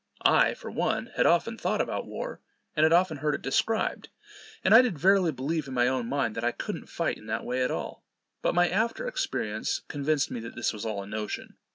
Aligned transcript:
I, 0.25 0.55
for 0.55 0.71
one, 0.71 1.11
had 1.15 1.27
often 1.27 1.59
thought 1.59 1.79
about 1.79 2.07
war, 2.07 2.41
and 2.75 2.83
had 2.85 2.91
often 2.91 3.17
heard 3.17 3.35
it 3.35 3.43
described; 3.43 4.09
and 4.63 4.73
I 4.73 4.81
did 4.81 4.97
verily 4.97 5.31
believe 5.31 5.67
in 5.67 5.75
my 5.75 5.87
own 5.87 6.07
mind, 6.07 6.33
that 6.33 6.43
I 6.43 6.51
couldn't 6.51 6.89
fight 6.89 7.19
in 7.19 7.27
that 7.27 7.45
way 7.45 7.63
at 7.63 7.69
all; 7.69 8.03
but 8.41 8.55
my 8.55 8.67
after 8.67 9.07
experience 9.07 9.81
convinced 9.87 10.31
me 10.31 10.39
that 10.39 10.55
this 10.55 10.73
was 10.73 10.87
all 10.87 11.03
a 11.03 11.05
notion. 11.05 11.55